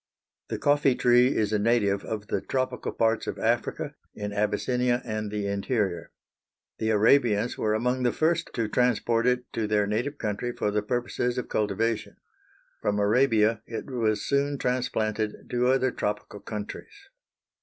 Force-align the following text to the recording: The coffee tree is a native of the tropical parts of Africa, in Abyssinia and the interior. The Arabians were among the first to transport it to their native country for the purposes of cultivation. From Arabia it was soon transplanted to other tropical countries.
The 0.47 0.57
coffee 0.57 0.95
tree 0.95 1.35
is 1.35 1.53
a 1.53 1.59
native 1.59 2.03
of 2.03 2.25
the 2.25 2.41
tropical 2.41 2.91
parts 2.91 3.27
of 3.27 3.37
Africa, 3.37 3.93
in 4.15 4.33
Abyssinia 4.33 5.03
and 5.05 5.29
the 5.29 5.45
interior. 5.45 6.09
The 6.79 6.89
Arabians 6.89 7.55
were 7.55 7.75
among 7.75 8.01
the 8.01 8.11
first 8.11 8.49
to 8.55 8.67
transport 8.67 9.27
it 9.27 9.43
to 9.53 9.67
their 9.67 9.85
native 9.85 10.17
country 10.17 10.53
for 10.53 10.71
the 10.71 10.81
purposes 10.81 11.37
of 11.37 11.49
cultivation. 11.49 12.15
From 12.81 12.97
Arabia 12.97 13.61
it 13.67 13.91
was 13.91 14.23
soon 14.25 14.57
transplanted 14.57 15.47
to 15.51 15.67
other 15.67 15.91
tropical 15.91 16.39
countries. 16.39 17.09